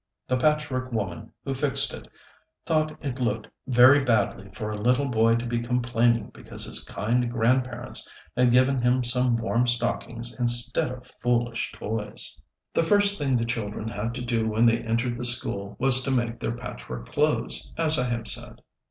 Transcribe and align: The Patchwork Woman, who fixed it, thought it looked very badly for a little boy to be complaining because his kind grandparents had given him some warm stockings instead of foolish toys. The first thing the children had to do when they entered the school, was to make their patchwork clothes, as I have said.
The 0.27 0.35
Patchwork 0.37 0.91
Woman, 0.91 1.31
who 1.45 1.53
fixed 1.53 1.93
it, 1.93 2.07
thought 2.65 2.97
it 3.05 3.19
looked 3.21 3.49
very 3.67 4.03
badly 4.03 4.49
for 4.49 4.71
a 4.71 4.81
little 4.81 5.11
boy 5.11 5.35
to 5.35 5.45
be 5.45 5.59
complaining 5.61 6.31
because 6.33 6.65
his 6.65 6.83
kind 6.83 7.29
grandparents 7.31 8.09
had 8.35 8.51
given 8.51 8.81
him 8.81 9.03
some 9.03 9.37
warm 9.37 9.67
stockings 9.67 10.35
instead 10.39 10.89
of 10.89 11.05
foolish 11.05 11.71
toys. 11.73 12.35
The 12.73 12.81
first 12.83 13.19
thing 13.19 13.37
the 13.37 13.45
children 13.45 13.89
had 13.89 14.15
to 14.15 14.21
do 14.23 14.47
when 14.49 14.65
they 14.65 14.79
entered 14.79 15.19
the 15.19 15.25
school, 15.25 15.75
was 15.77 16.01
to 16.01 16.09
make 16.09 16.39
their 16.39 16.51
patchwork 16.57 17.11
clothes, 17.11 17.71
as 17.77 17.99
I 17.99 18.05
have 18.05 18.27
said. 18.27 18.63